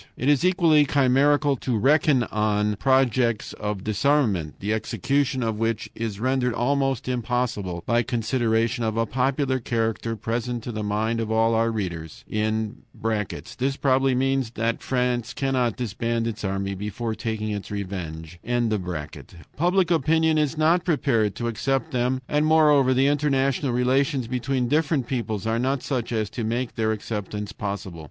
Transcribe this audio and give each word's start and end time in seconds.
"It 0.17 0.29
is 0.29 0.43
equally 0.43 0.83
chimerical 0.87 1.55
to 1.57 1.77
reckon 1.77 2.23
on 2.31 2.75
projects 2.77 3.53
of 3.53 3.83
disarmament, 3.83 4.59
the 4.59 4.73
execution 4.73 5.43
of 5.43 5.59
which 5.59 5.91
is 5.93 6.19
rendered 6.19 6.55
almost 6.55 7.07
impossible 7.07 7.83
by 7.85 8.01
considerations 8.01 8.83
of 8.87 8.97
a 8.97 9.05
popular 9.05 9.59
character 9.59 10.15
present 10.15 10.63
to 10.63 10.71
the 10.71 10.81
mind 10.81 11.19
of 11.19 11.31
all 11.31 11.53
our 11.53 11.69
readers. 11.69 12.25
[This 12.31 13.77
probably 13.79 14.15
means 14.15 14.49
that 14.55 14.81
France 14.81 15.35
cannot 15.35 15.75
disband 15.77 16.25
its 16.25 16.43
army 16.43 16.73
before 16.73 17.13
taking 17.13 17.51
its 17.51 17.69
revenge.] 17.69 18.39
Public 19.55 19.91
opinion 19.91 20.39
is 20.39 20.57
not 20.57 20.83
prepared 20.83 21.35
to 21.35 21.47
accept 21.47 21.91
them, 21.91 22.23
and 22.27 22.47
moreover, 22.47 22.95
the 22.95 23.05
international 23.05 23.71
relations 23.71 24.27
between 24.27 24.67
different 24.67 25.05
peoples 25.05 25.45
are 25.45 25.59
not 25.59 25.83
such 25.83 26.11
as 26.11 26.27
to 26.31 26.43
make 26.43 26.73
their 26.73 26.91
acceptance 26.91 27.51
possible. 27.51 27.99